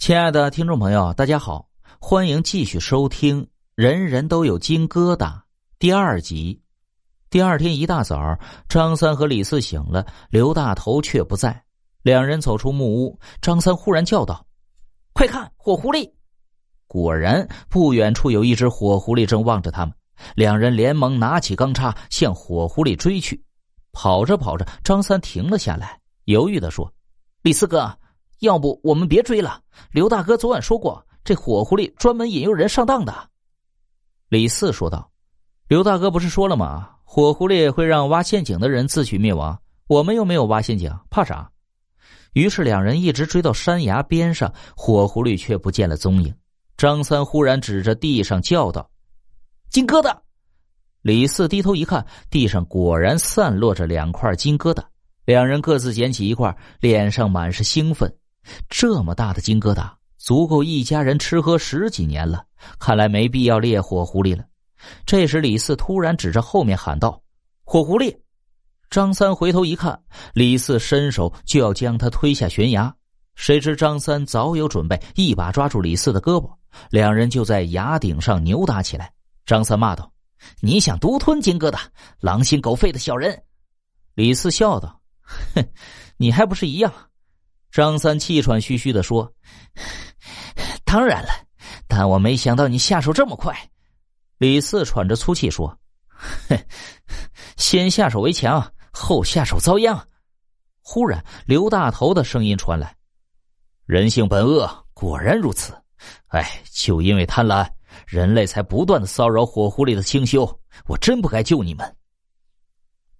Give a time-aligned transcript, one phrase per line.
[0.00, 1.68] 亲爱的听众朋友，大家好，
[2.00, 5.26] 欢迎继续收听《人人都有金疙瘩》
[5.78, 6.58] 第二集。
[7.28, 11.62] 第二天一大早，张三和李四醒了，刘大头却不在。
[12.00, 14.46] 两人走出木屋，张三忽然叫道
[15.12, 16.10] ：“快看，火狐狸！”
[16.88, 19.94] 果然，不远处有一只火狐狸正望着他们。
[20.34, 23.44] 两人连忙拿起钢叉向火狐狸追去。
[23.92, 26.90] 跑着跑着，张三停了下来，犹豫的说
[27.44, 27.94] ：“李四哥。”
[28.40, 29.62] 要不我们别追了。
[29.90, 33.30] 刘大哥昨晚说过，这火狐狸专门引诱人上当的。
[34.28, 35.10] 李四说道
[35.68, 36.90] ：“刘大哥不是说了吗？
[37.04, 39.60] 火狐狸会让挖陷阱的人自取灭亡。
[39.86, 41.50] 我们又没有挖陷阱，怕啥？”
[42.32, 46.32] 于是两人一直追到山崖边上，火狐狸却不见了踪影。
[46.76, 48.88] 张三忽然指着地上叫道
[49.68, 50.16] ：“金疙瘩！”
[51.02, 54.82] 李四低头一看，地上果然散落着两块金疙瘩。
[55.24, 58.14] 两人各自捡起一块，脸上满是兴奋。
[58.68, 62.44] 这么大的金疙瘩，足够一家人吃喝十几年了。
[62.78, 64.44] 看来没必要猎火狐狸了。
[65.04, 67.22] 这时，李四突然指着后面喊道
[67.64, 68.16] ：“火狐狸！”
[68.90, 70.02] 张三回头一看，
[70.34, 72.94] 李四伸手就要将他推下悬崖。
[73.34, 76.50] 谁知张三早有准备，一把抓住李四的胳膊，
[76.90, 79.12] 两人就在崖顶上扭打起来。
[79.46, 80.12] 张三骂道
[80.60, 81.78] ：“你想独吞金疙瘩，
[82.20, 83.42] 狼心狗肺的小人！”
[84.14, 85.00] 李四笑道
[85.54, 85.64] ：“哼，
[86.16, 86.92] 你还不是一样。”
[87.70, 89.32] 张三气喘吁吁的说
[90.84, 91.28] ：“当然了，
[91.86, 93.56] 但我没想到你下手这么快。”
[94.38, 95.78] 李四喘着粗气说
[96.48, 96.58] ：“哼，
[97.56, 100.08] 先下手为强，后下手遭殃。”
[100.82, 102.96] 忽然，刘大头的声音传来
[103.86, 105.72] ：“人性本恶，果然如此。
[106.28, 107.68] 哎，就因为贪婪，
[108.06, 110.60] 人类才不断的骚扰火狐狸的清修。
[110.86, 111.94] 我真不该救你们。”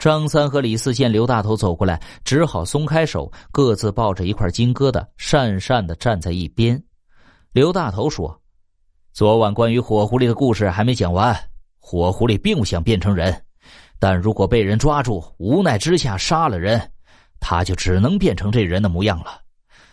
[0.00, 6.82] 张三和李四见刘大头走过来，只好松开手，各自抱着一块金疙瘩，讪讪的站在一边。
[7.52, 8.40] 刘大头说
[9.12, 11.38] ：“昨晚关于火狐狸的故事还没讲完。
[11.78, 13.44] 火狐狸并不想变成人，
[13.98, 16.80] 但如果被人抓住，无奈之下杀了人，
[17.38, 19.42] 他就只能变成这人的模样了。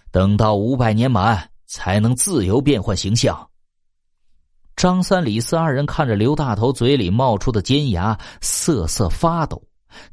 [0.10, 3.46] 等到五百年满，才能自由变换形象。”
[4.78, 9.62] 张三、李四二人看着刘大头嘴里冒出的尖牙，瑟瑟发抖。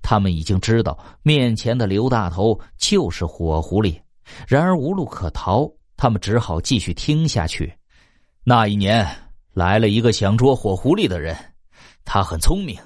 [0.02, 4.00] 他们已经知道面前的刘大头就是火狐狸，
[4.46, 7.72] 然而无路可逃，他们只好继续听下去。
[8.42, 9.06] 那一年
[9.52, 11.36] 来了一个想捉火狐狸的人，
[12.04, 12.78] 他很聪明，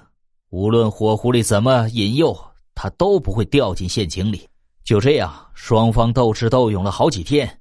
[0.50, 2.36] 无论火狐狸怎么引诱，
[2.74, 4.48] 他都不会掉进陷阱里。
[4.84, 7.60] 就这样，双方斗智斗勇了好几天。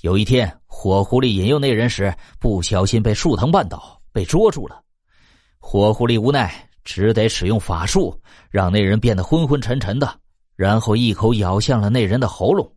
[0.00, 4.82] 有一天，火狐狸引诱那人时，不小心被树藤绊倒，被捉住了。
[5.58, 6.68] 火狐狸无奈。
[6.86, 10.18] 只得使用法术，让那人变得昏昏沉沉的，
[10.54, 12.72] 然后一口咬向了那人的喉咙。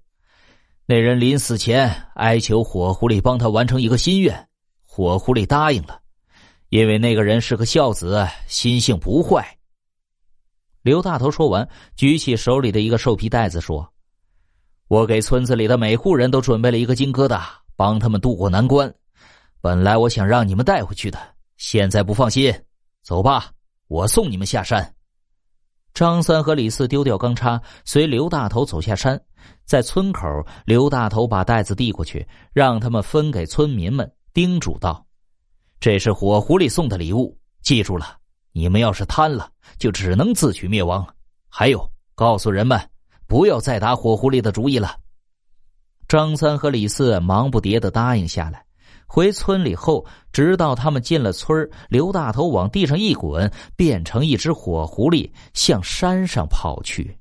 [0.87, 4.49] 那人临死前哀求火狐狸帮他完成一个心愿，
[4.83, 6.01] 火狐狸答应了，
[6.69, 9.47] 因为那个人是个孝子，心性不坏。
[10.81, 13.87] 刘大头说完，举起手里的一个兽皮袋子说
[14.89, 17.43] ：“我给村子里的每户人都准备了一个金疙瘩，
[17.75, 18.91] 帮他们渡过难关。
[19.61, 21.19] 本来我想让你们带回去的，
[21.57, 22.51] 现在不放心，
[23.03, 23.51] 走吧。”
[23.89, 24.95] 我送你们下山。
[25.93, 29.19] 张三和李四丢掉钢叉，随刘大头走下山。
[29.65, 30.25] 在村口，
[30.63, 35.05] 刘大头把袋子递过去，让他们分给村民们，叮嘱道
[35.81, 38.17] ：“这是火狐狸送的礼物，记住了，
[38.51, 41.05] 你们要是贪了，就只能自取灭亡。
[41.49, 42.79] 还有，告诉人们，
[43.25, 44.95] 不要再打火狐狸的主意了。”
[46.07, 48.63] 张三和李四忙不迭的答应下来。
[49.11, 57.18] 回村里后，直到他们进了村刘大头往地上一滚，变成一只火狐狸，向山上跑去。